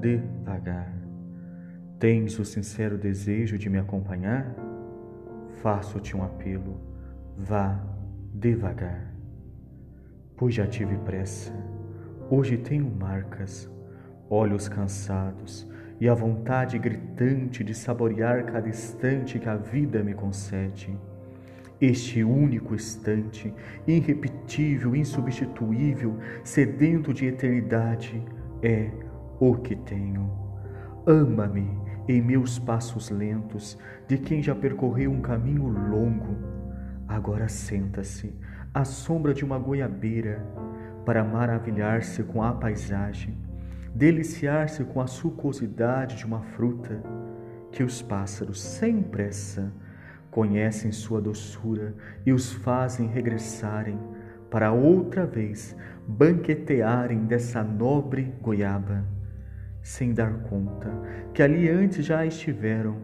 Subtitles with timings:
[0.00, 0.92] devagar.
[1.98, 4.54] Tens o sincero desejo de me acompanhar?
[5.62, 6.80] Faço-te um apelo,
[7.36, 7.80] vá
[8.34, 9.14] devagar.
[10.36, 11.52] Pois já tive pressa,
[12.28, 13.70] hoje tenho marcas,
[14.28, 20.98] olhos cansados e a vontade gritante de saborear cada instante que a vida me concede.
[21.80, 23.52] Este único instante,
[23.86, 28.22] irrepetível, insubstituível, sedento de eternidade,
[28.66, 28.90] é
[29.38, 30.28] o que tenho.
[31.06, 36.36] Ama-me em meus passos lentos, de quem já percorreu um caminho longo.
[37.06, 38.34] Agora senta-se
[38.74, 40.44] à sombra de uma goiabeira
[41.04, 43.38] para maravilhar-se com a paisagem,
[43.94, 47.00] deliciar-se com a sucosidade de uma fruta
[47.70, 49.72] que os pássaros, sem pressa,
[50.28, 51.94] conhecem sua doçura
[52.24, 53.98] e os fazem regressarem
[54.50, 59.04] para outra vez banquetearem dessa nobre goiaba,
[59.82, 60.90] sem dar conta
[61.32, 62.96] que ali antes já estiveram,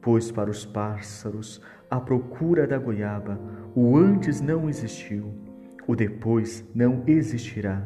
[0.00, 1.60] pois para os pássaros
[1.90, 3.38] a procura da goiaba,
[3.74, 5.34] o antes não existiu,
[5.86, 7.82] o depois não existirá,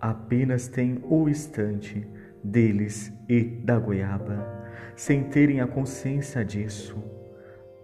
[0.00, 2.06] apenas tem o instante
[2.42, 4.46] deles e da goiaba,
[4.96, 6.96] sem terem a consciência disso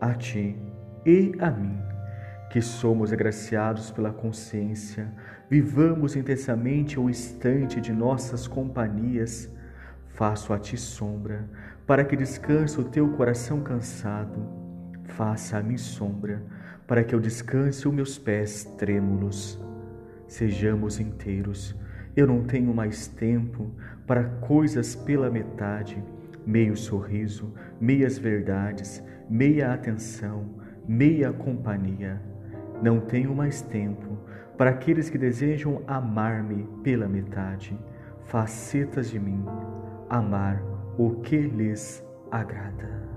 [0.00, 0.56] a ti
[1.06, 1.78] e a mim,
[2.54, 5.12] que somos agraciados pela consciência,
[5.50, 9.50] vivamos intensamente o instante de nossas companhias.
[10.10, 11.50] Faço a ti sombra,
[11.84, 14.40] para que descanse o teu coração cansado.
[15.02, 16.44] Faça a mim sombra,
[16.86, 19.60] para que eu descanse os meus pés trêmulos.
[20.28, 21.74] Sejamos inteiros.
[22.14, 23.68] Eu não tenho mais tempo
[24.06, 26.00] para coisas pela metade,
[26.46, 30.50] meio sorriso, meias verdades, meia atenção,
[30.86, 32.32] meia companhia.
[32.84, 34.18] Não tenho mais tempo
[34.58, 37.74] para aqueles que desejam amar-me pela metade,
[38.26, 39.42] facetas de mim,
[40.10, 40.62] amar
[40.98, 43.08] o que lhes agrada.